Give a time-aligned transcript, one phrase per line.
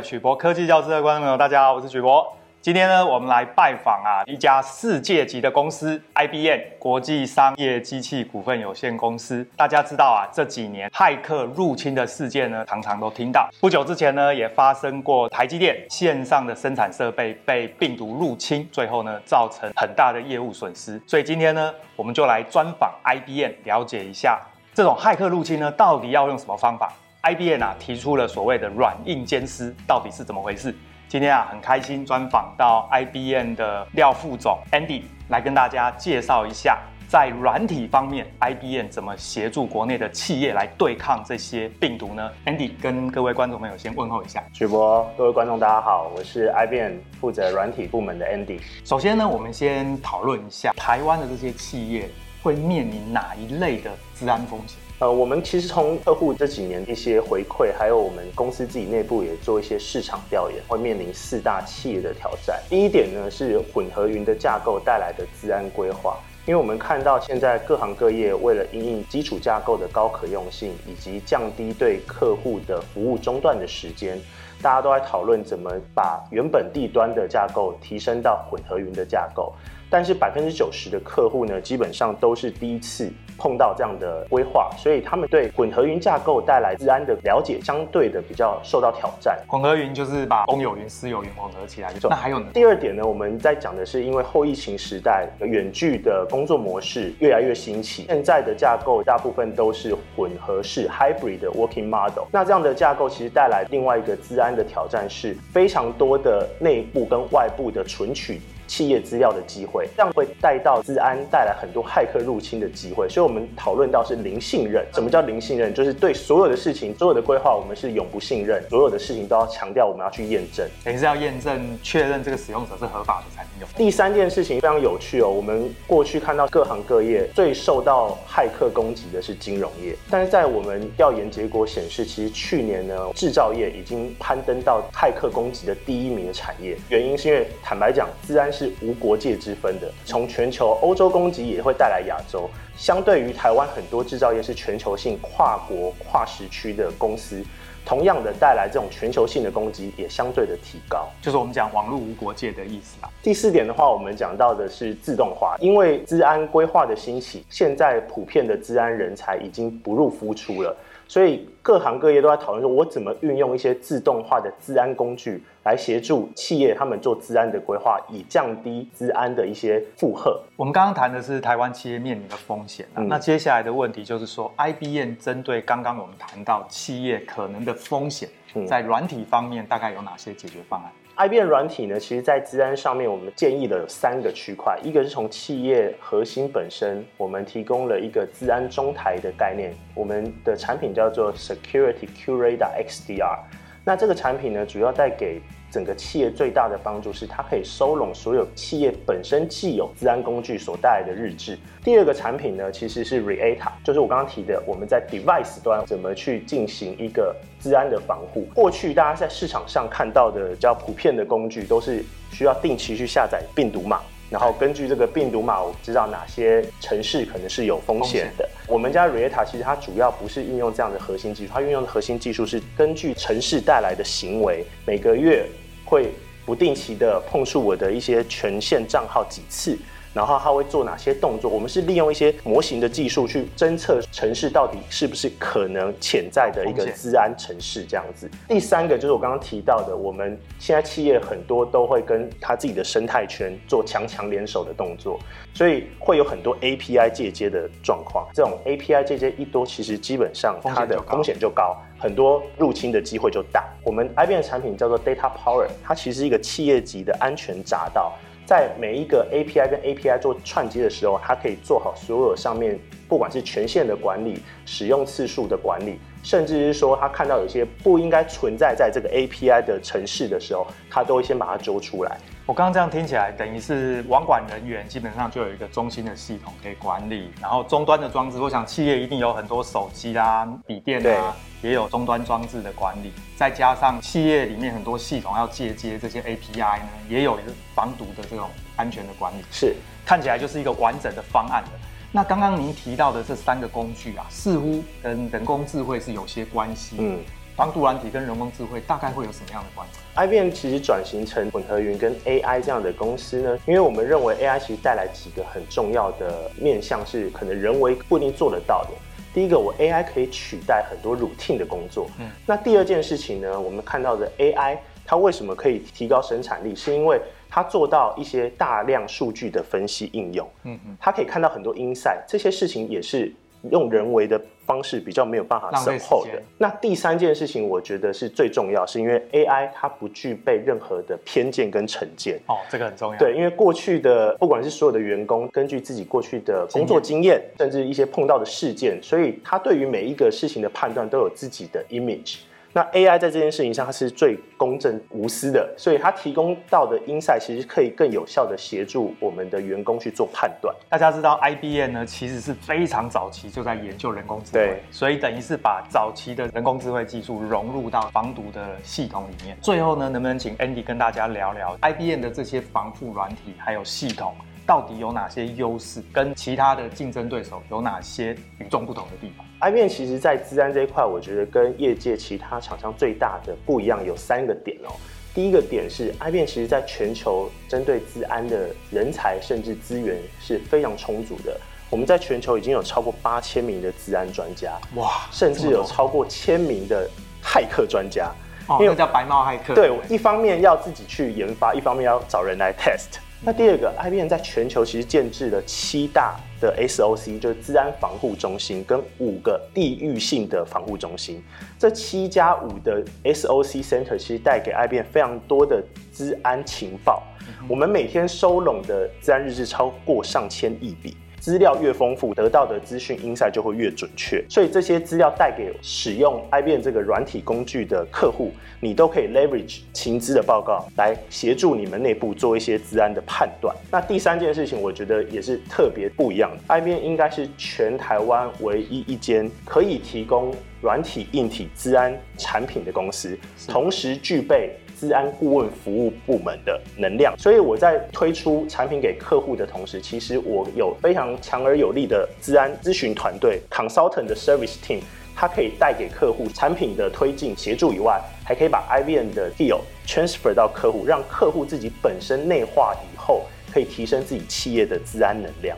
[0.00, 2.26] 曲博科技教室的观众朋友，大家好，我是曲博。
[2.60, 9.46] 今天呢，我们来拜访啊一家世界级的公司 IBM 国际商业机器股份有限公司。
[9.56, 13.48] 大家知道啊，这几年骇客入侵的事件呢，常常都听到。
[13.60, 21.00] 不久之前呢，也发生过台积电线上的生产设备被病毒入侵，最后呢，造成很大的业务损失。
[21.06, 24.40] 所以今天呢，我们就来专访 IBM，了解一下
[24.74, 26.92] 这种骇客入侵呢，到底要用什么方法
[27.26, 30.72] ？IBM 啊，提出了所谓的软硬兼施，到底是怎么回事？
[31.08, 44.44] 今天啊，很开心专访到 IBM 的廖副总 Andy 来跟大家介绍一下，在软体方面，IBM 怎么协助国内的企业来对抗这些病毒呢？Andy 跟各位观众朋友先问候一下。
[44.52, 48.60] 曲博，各位观众大家好，我是 IBM 负责软体部门的 Andy。
[48.84, 52.08] 首先呢，我们先讨论一下台湾的这些企业
[52.40, 54.78] 会面临哪一类的治安风险。
[54.98, 62.58] 呃，我们其实从客户这几年一些回馈，还有我们公司自己内部也做一些市场调研，会面临四大企业的挑战。
[62.70, 74.18] 第一点呢，是混合云的架构带来的资安规划，因为我们看到现在各行各业为了因应基础架构的高可用性，以及降低对客户的服务中断的时间，
[74.62, 79.52] 大家都在讨论怎么把原本地端的架构提升到混合云的架构。
[79.90, 89.38] 但是百分之九十的客户呢，基本上都是第一次碰到这样的规划，所以他们对混合云架构带来治安的了解，相对的比较受到挑战。
[89.48, 91.92] 混合云就是把公有云、私有云混合起来。
[92.02, 92.46] 那还有呢？
[92.52, 102.24] 第二点呢，我们在讲的是，因为后疫情时代，远距的工作模式越来越兴起，现在的架构大部分都是混合式 （hybrid） 的 working model。
[102.32, 108.40] 那这样的架构其实带来另外一个治安的挑战，是非常多的内部跟外部的存取。
[108.66, 114.84] 企业资料的机会，这样会带到资安带来很多骇客入侵的机会，所以我们讨论到是零信任。
[114.92, 115.72] 什么叫零信任？
[115.72, 123.68] 就是对所有的事情、所有的规划，我们是永不信任，所有的事情都要强调我们要去验证，等于是要验证确认这个使用者是合法的才能用。
[123.76, 136.76] 第三件事情非常有趣哦，我们过去看到各行各业最受到骇客攻击的是金融业，但是在我们调研结果显示，其实去年呢，制造业已经攀登到骇客攻击的第一名的产业。
[136.88, 142.48] 原因是因为坦白讲，资安是无国界之分的，从全球欧洲攻击也会带来亚洲。
[142.76, 147.42] 相对于台湾很多制造业是全球性跨国跨时区的公司，
[147.84, 153.10] 同样的带来这种全球性的攻击也相对的提高，就是我们讲网络无国界的意思吧。
[153.22, 160.76] 第四点的话，我们讲到的是自动化，因为治安规划的兴起，现在普遍的治安人才已经不入敷出了。
[161.08, 170.40] 所以各行各业都在讨论说，我怎么运用一些自动化的治安工具来协助企业他们做治安的规划，以降低治安的一些负荷。
[170.56, 178.28] 我们刚刚谈的是台湾企业面临的风险，嗯，那接下来的问题就是说，IBM 针对刚刚我们谈到企业可能的风险，
[178.66, 184.78] 在软体方面大概有哪些解决方案？IBM 软体呢，其实，在资安上面，我们建议的有三个区块。
[184.82, 193.38] 一个是从企业核心本身，我们提供了一个资安中台的概念，我们的产品叫做 Security Curator XDR。
[193.82, 195.40] 那这个产品呢，主要带给
[195.76, 201.58] 整个企业最大的帮助是，它可以收拢所有企业本身既有资安工具所带来的日志。
[201.84, 208.48] 第二个产品呢，其实是 Reata，就是我刚刚提的，我们在 device 端怎么去进行一个资安的防护。
[208.54, 214.00] 过去大家在市场上看到的比较普遍的工具，都是需要定期去下载病毒码，
[214.30, 218.48] 然后根据这个病毒码，我知道哪些城市可能是有风险的。
[218.66, 225.46] 我们家 Reata 其实它主要不是运用这样的核心技术，它运用的核心技术是根据城市带来的行为，每个月
[225.86, 226.12] 会
[226.44, 229.78] 不定期的碰触我的一些权限账号几次。
[230.12, 231.50] 然后它会做哪些动作？
[231.50, 238.26] 我们是利用一些模型的技术去侦测城市到底是不是可能潜在的一个治安城市这样子。
[238.48, 245.20] 第三个就是我刚刚提到的，我们现在企业很多都会跟他自己的生态圈做强强联手的动作，
[245.52, 248.26] 所以会有很多 API 借接的状况。
[248.32, 253.64] 这种 API 借接一多，其实基本上它的风险就高，很多入侵的机会就大。
[253.82, 258.12] 我们 IBM 的产品叫做 Data Power，它其实是一个企业级的安全闸道。
[258.44, 262.78] 在每一个 API 跟 API 做串接的时候，它可以做好所有上面，
[263.08, 272.16] 不管是权限的管理、使用次数的管理，甚至是说它看到有些不应该存在在这个 API 的城市的时候，它都会先把它揪出来。
[272.46, 291.70] 我刚刚这样听起来，等于是网管人员基本上就有一个中心的系统可以管理，然后终端的装置，我想企业一定有很多手机啊、笔电啊，也有终端装置的管理，再加上企业里面很多系统要借接这些 API 呢，也有一个防毒的这种安全的管理，是看起来就是一个完整的方案的。
[292.12, 296.94] 那刚刚您提到的这三个工具啊，似乎跟人工智慧是有些关系。
[297.00, 297.18] 嗯。
[297.56, 308.90] 防毒软体跟人工智慧大概会有什么样的关系？IBM 其实转型成混合云跟 AI 这样的公司呢，因为我们认为 AI 其实带来几个很重要的面向，是可能人为不一定做得到的。
[309.32, 312.10] 第一个，我 AI 可以取代很多 routine 的工作。
[312.20, 314.76] 嗯，那第二件事情呢，我们看到的 AI
[315.06, 317.18] 它为什么可以提高生产力，是因为
[317.48, 320.46] 它做到一些大量数据的分析应用。
[320.64, 323.32] 嗯嗯，它可以看到很多 insight，这些事情也是。
[323.70, 326.42] 用人为的方式比较没有办法深厚的。
[326.58, 332.38] 那第三件事情，我觉得是最重要，是因为 AI 它不具备任何的偏见跟成见。
[332.46, 333.18] 哦，这个很重要。
[333.18, 342.38] 对，因为过去的不管是所有的员工，根据自己过去的工作经验，甚至一些碰到的事件，所以他对于每一个事情的判断都有自己的 image。
[342.76, 350.76] 那 AI 在这件事情上，它是最公正无私的，所以它提供到的 insight 其实可以更有效的协助我们的员工去做判断。
[350.90, 359.56] 大家知道 IBM 呢，其实是非常早期就在研究人工智慧，所以等于是把早期的人工智慧技术融入到防毒的系统里面。
[359.62, 364.34] 最后呢，能不能请 Andy 跟大家聊聊 IBM 的这些防护软体还有系统？
[364.66, 366.02] 到底有哪些优势？
[366.12, 374.92] 跟其他的竞争对手有哪些与众不同的地方？IBM 其实，在资安这一块，我觉得跟业界其他厂商最大的不一样有三个点哦。
[375.32, 381.56] 第一个点是，IBM 其实在全球针对资安的人才甚至资源是非常充足的。
[381.88, 387.08] 我们在全球已经有超过八千名的资安专家，哇，甚至有超过千名的
[387.40, 388.32] 骇客专家，
[388.66, 389.74] 哦，因为叫白帽骇客。
[389.74, 393.20] 对，一方面要自己去研发，一方面要找人来 test。
[393.46, 401.40] 那第二个，IBM 在全球其实建制了七大的 SOC，就是治安防护中心，跟五个地域性的防护中心。
[401.78, 405.80] 这七加五的 SOC Center 其实带给 IBM 非常多的
[406.12, 407.22] 治安情报。
[407.68, 411.16] 我们每天收拢的治安日志超过上千亿笔。
[411.46, 414.44] 资料越丰富，得到的资讯 insight 就会越准确。
[414.48, 418.50] 所以这些资料带给使用 IBM 这个软体工具的客户，
[418.80, 423.72] 你都可以 leverage 情资的报告来协助你们内部做一些资安的判断。
[423.92, 426.80] 那第三件事情，我觉得也是特别不一样的。
[426.80, 430.52] IBM 应该是全台湾唯一一间可以提供
[430.82, 433.38] 软体、硬体资安产品的公司，
[433.68, 434.76] 同时具备。
[434.98, 445.00] 资安顾问服务部门的能量，所以我在推出产品给客户的同时，其实我有非常强而有力的资安咨询团队 （consultant 的 service team），
[445.34, 455.76] 它可以带给客户产品的推进协助以外，还可以把 IBM 的 deal transfer 到客户，让客户自己本身内化以后，可以提升自己企业的资安能量。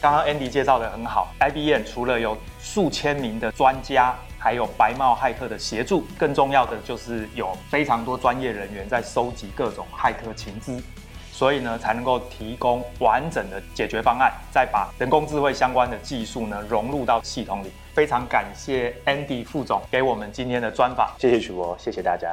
[0.00, 4.14] 刚刚 Andy 介绍的很好，IBM 除了有数千名的专家。
[4.42, 10.82] 还有白帽骇客的协助，更重要的就是有非常多专业人员在收集各种骇客情资，
[11.30, 17.70] 所以呢才能够提供完整的解决方案，再把人工智慧相关的技术呢融入到系统里。
[17.92, 22.32] 非常感谢 Andy 副总给我们今天的专访，谢谢曲博，谢谢大家。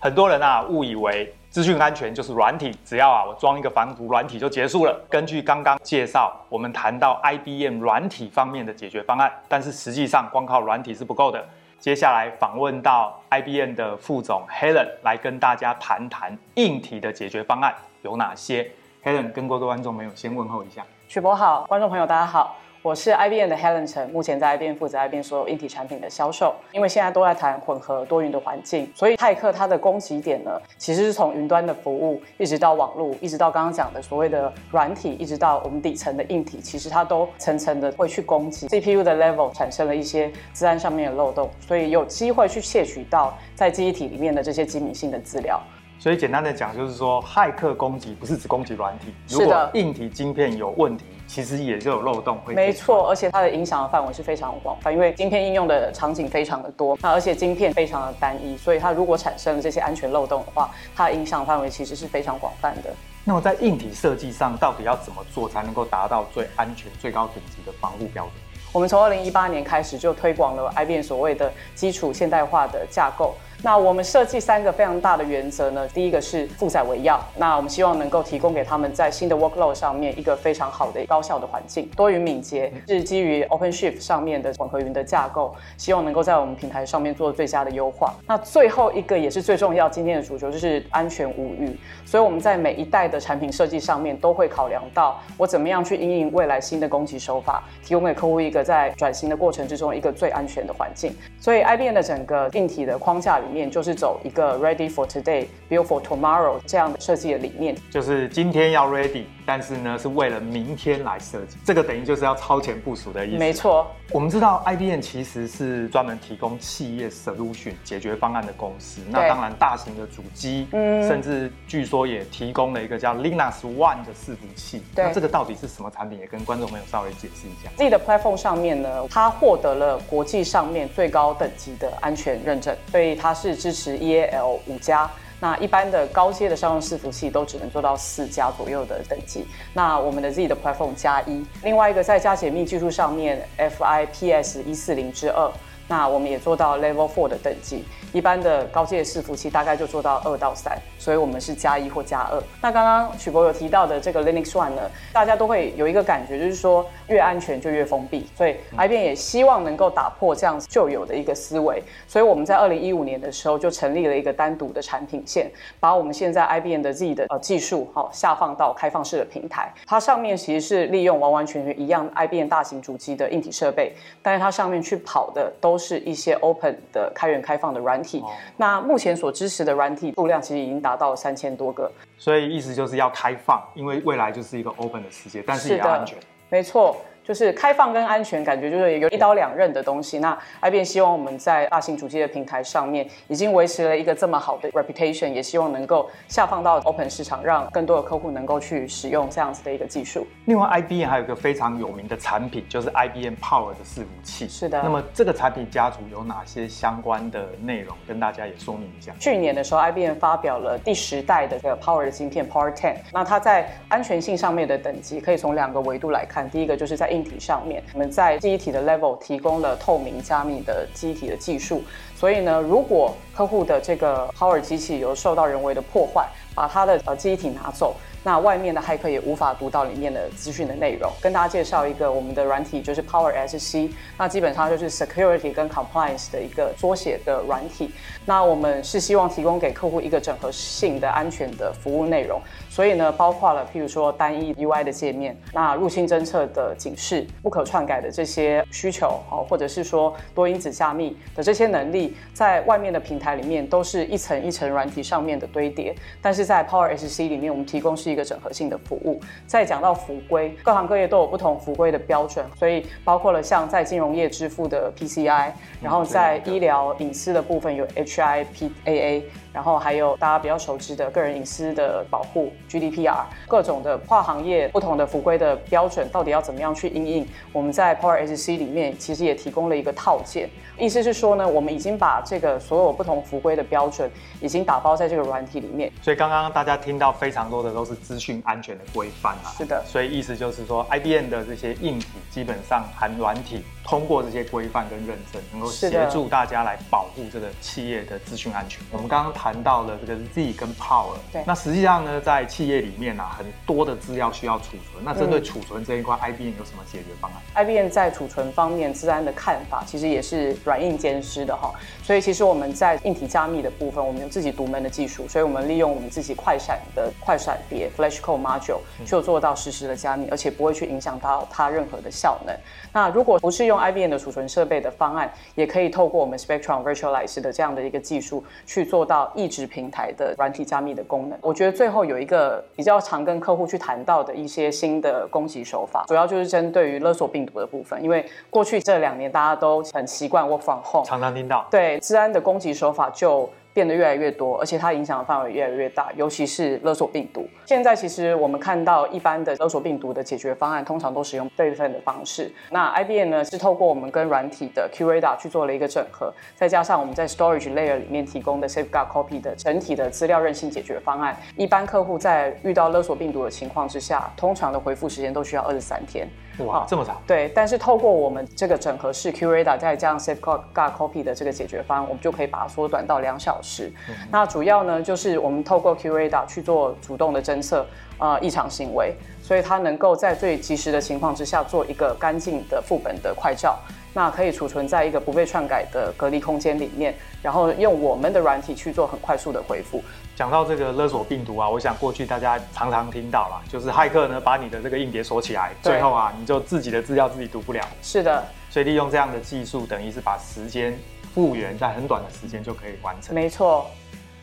[0.00, 1.32] 很多人啊误以为。
[1.50, 5.04] 资讯安全就是软体，只要啊我装一个防毒软体就结束了。
[5.10, 11.44] 根据刚刚介绍，我们谈到 IBM 软体方面的解决方案，但是实际上光靠软体是不够的。
[11.80, 18.70] 接下来访问到 IBM 的副总 Helen 来跟大家谈谈硬体的解决方案有哪些。
[19.02, 20.86] Helen 跟各位观众朋友先问候一下。
[21.08, 22.56] 曲博好，观众朋友大家好。
[22.82, 26.54] 我是 IBM 的 Helen 陈，目前在 IBM 负责 IBM 所有硬体产品的销售。
[26.72, 45.60] 因为现在都在谈混合多云的环境，所以骇客它的攻击点呢，其实是从云端的服务，一直到网络，一直到刚刚讲的所谓的软体，一直到我们底层的硬体，其实它都层层的会去攻击 CPU 的 level，产生了一些治安上面的漏洞，所以有机会去窃取到在记忆体里面的这些机密性的资料。
[45.98, 51.04] 所以简单的讲，就是说骇客攻击不是只攻击软体，如果硬体晶片有问题。
[51.30, 62.92] 其实也就有漏洞会，没错，而且它的影响的范围是非常广泛，因为晶片应用的场景非常的多，那而且晶片非常的单一，所以它如果产生了这些安全漏洞的话，它的影响范围其实是非常广泛的。
[63.22, 68.34] 那么在硬体设计上，到底要怎么做才能够达到最安全、最高等级的防护标准？
[68.72, 73.36] 我们从二零一八年开始就推广了 IBM 所谓的基础现代化的架构。
[73.62, 88.14] 那我们设计三个非常大的原则呢，第一个是负载为要，那我们希望能够提供给他们在新的 workload 上面一个非常好的高效的环境，多云敏捷是基于 OpenShift 上面的混合云的架构，希望能够在我们平台上面做最佳的优化。
[88.26, 101.14] 那最后一个也是最重要，今天的主轴就是安全无虞，所以我们在每一代的产品设计上面都会考量到我怎么样去应应未来新的攻击手法，提供给客户一个在转型的过程之中一个最安全的环境。
[101.38, 113.38] 所以 IBM 的整个硬体的框架里面就是走一个 Ready for Today, Build for Tomorrow 这样的设计的理念，就是今天要 ready，但是呢是为了明天来设计，这个等于就是要超前部署的意思。
[113.38, 124.82] 没错，我们知道 IBM 其实是专门提供企业 solution 解决方案的公司，那当然大型的主机，嗯，甚至据说也提供了一个叫 Linux One 的伺服器。
[124.96, 126.18] 对，那这个到底是什么产品？
[126.18, 127.70] 也跟观众朋友稍微解释一下。
[127.76, 135.08] 自己的 platform 上面呢，它获得了国际上面最高等级的安全认证，所以它是支持 EAL 五加。
[135.40, 139.46] 那一般的高阶的商用伺服器都只能做到四加左右的等级。
[139.72, 145.50] 那我们的 Z 的 platform 加一，另外一个在加解密技术上面，FIPS 一四零之二，
[145.90, 147.84] 那我们也做到 Level Four 的等级。
[148.12, 152.42] 一般的高阶伺服器大概就做到二到三，所以我们是加一或加二。
[152.60, 154.82] 那刚刚许博有提到的这个 Linux One 呢，
[155.12, 161.80] 大家都会有一个感觉，就是说越安全就越封闭，所以 IBM 也希望能够打破这样旧有的一个思维。
[162.08, 169.72] 所以我们在二零一五年的时候就成立了一个单独的产品线，把我们现在 IBM 的 Z 的呃技术好下放到开放式的平台。
[169.86, 178.22] 它上面其实是利用完完全全一样 IBM 大型主机的硬体设备，但是它上面去跑的都是一些 Open 的开源开放的软体。
[178.56, 186.18] 那目前所支持的软体数量其实已经达到三千多个，所以意思就是要开放，因为未来就是一个 open 的世界，但是也要安全。
[186.50, 186.96] 没错。
[187.30, 190.18] 就是开放跟安全，感觉就是有一刀两刃的东西。
[190.18, 200.26] 那 IBM 希望我们在大型主机的平台上面已经维持了一个这么好的 reputation，也希望能够下放到 open 市场，让更多的客户能够去使用这样子的一个技术。
[200.46, 204.48] 另外，IBM 还有一个非常有名的产品，就是 IBM Power 的伺服器。
[204.48, 204.82] 是的。
[204.82, 209.12] 那么这个产品家族有哪些相关的内容，跟大家也说明一下。
[209.20, 212.96] 去年的时候，IBM 发表了第十代的这个 Power 的芯片 Power Ten。
[213.12, 216.40] 那它在安全性上面的等级，可以从两个维度来看。
[216.50, 221.82] 第一个就是在硬体上面，我们在记忆体的 level 提供了透明加密的记忆体的技术，
[222.16, 227.94] 所以呢，如果客户的这个 Power 机器有受到人为的破坏，把它的呃记忆体拿走。
[228.22, 231.10] 那外面的骇客也无法读到里面的资讯的内容。
[231.22, 233.90] 跟大家介绍一个我们的软体，就是 Power SC。
[234.18, 237.90] 那基本上就是 Security 跟 Compliance 的一个缩写的软体。
[238.26, 242.38] 那我们是希望提供给客户一个整合性的安全的服务内容。
[242.80, 255.94] 所以呢，包括了譬如说单一 UI 的界面，那入侵侦测的警示，不可篡改的这些需求，哦，或者是说多因子加密的这些能力，在外面的平台里面都是一层一层软体上面的堆叠。
[256.22, 259.20] 但是在 Power SC 里面，我们提供是一个整合性的服务。
[259.46, 269.24] 再讲到服规，各行各业都有不同服规的标准，所以包括了像在金融业支付的 PCI，然后在医疗隐私的部分有 HIPAA。
[269.52, 277.26] 然后还有大家比较熟知的个人隐私的保护 GDPR，各种的跨行业不同的法规的标准，到底要怎么样去应应？
[277.52, 285.90] 我们在 Power SC 里面其实也提供了一个套件，意思是说呢，我们已经把这个所有不同法规的标准已经打包在这个软体里面。
[286.00, 289.50] 所以刚刚大家听到非常多的都是资讯安全的规范啊。
[289.56, 289.82] 是的。
[289.84, 293.64] 所以意思就是说，IBM 的这些硬体基本上含软体。
[293.90, 298.80] 通过这些规范跟认证，能够协助大家来保护这个企业的资讯安全。
[298.92, 305.04] 我们刚刚谈到了这个 Z 跟 Power，对，那实际上呢，在企业里面啊，很多的资料需要储存。
[305.04, 311.72] 那针对储存这一块，嗯，IBM 有什么解决方案？IBM 在储存方面，治安的看法其实也是软硬兼施的哈。
[312.04, 322.56] 所以其实我们在硬体加密的部分，我们有自己独门的技术，所以我们利用我们自己快闪的快闪碟 Flash Code Module 就做到实时的加密，而且不会去影响到它任何的效能。
[322.92, 331.38] 那如果不是用 IBM 的储存设备的方案，也可以透过我们 Spectrum Virtualize 的这样的一个技术，去做到异质平台的软体加密的功能。
[331.42, 338.02] 我觉得最后有一个比较常跟客户去谈到的一些新的攻击手法，主要就是针对于勒索病毒的部分。
[338.02, 341.66] 因为过去这两年大家都很习惯 Work from Home，常常听到。
[341.70, 343.48] 对，治安的攻击手法就。
[343.80, 347.48] 变得越来越多，而且它影响的范围越来越大，尤其是勒索病毒。
[347.64, 352.52] 现在其实我们看到一般的勒索病毒的解决方案，通常都使用备份的方式。
[352.68, 361.34] 那 IBM 呢，是透过我们跟软体的 QRADA 去做了一个整合，再加上我们在 Storage Layer 里面提供的 Safeguard Copy 的整体的资料韧性解决方案。
[361.56, 366.28] 一般客户在遇到勒索病毒的情况之下，通常的回复时间都需要二十三天。
[366.66, 367.20] 哇，这么长？
[367.26, 373.92] 对，但是透过我们这个整合式 QRadar 再加上 Safeguard Copy 的这个解决方案，我们就可以把它缩短到两小时。
[374.08, 377.86] 嗯、那主要呢，就是我们透过 QRadar 去做主动的侦测，
[378.18, 379.14] 呃，异常行为，
[379.50, 383.76] 所以它能够在最及时的情况之下做一个干净的副本的快照。
[384.12, 390.00] 那可以储存在一个不被篡改的隔离空间里面，然后用我们的软体去做很快速的回复。
[390.36, 397.84] 讲到这个勒索病毒啊，我想过去大家常常听到啦，就是骇客呢把你的这个硬碟锁起来，最后啊你就自己的资料自己读不了。
[398.02, 400.96] 是的，所以利用这样的技术，等于是把时间
[401.34, 403.34] 复原在很短的时间就可以完成。
[403.34, 403.90] 没错。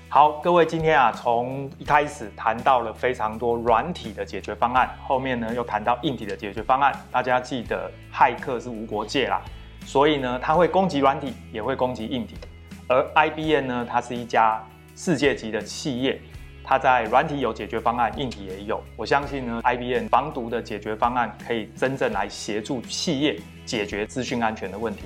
[0.09, 6.97] 好，各位，今天啊，从一开始谈到了非常多软体的解决方案，后面呢又谈到硬体的解决方案。
[7.11, 9.41] 大家记得，骇客是无国界啦，
[9.85, 12.37] 所以呢，它会攻击软体，也会攻击硬体。
[12.87, 14.63] 而 IBM 呢，它是一家
[14.95, 16.17] 世界级的企业，
[16.63, 18.81] 它在软体有解决方案，硬体也有。
[18.95, 25.03] 我相信呢，IBM 防毒的解决方案可以真正来协助企业解决资讯安全的问题。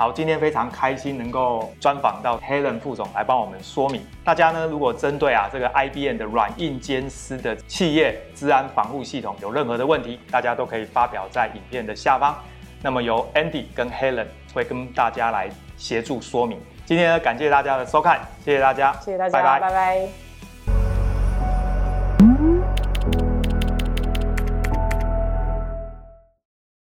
[0.00, 4.00] 好，今天非常开心能够专访到 Helen 副总来帮我们说明。
[4.24, 12.34] 大家呢，如果针对啊这个 IBM 的软硬兼施的企业治安防护系统有任何的问题，大家都可以发表在影片的下方。
[12.80, 16.58] 那么由 Andy 跟 Helen 会跟大家来协助说明。
[16.86, 19.60] 今天呢，感谢大家的收看，谢谢大家，谢谢大家，拜拜。
[19.60, 20.29] 拜拜。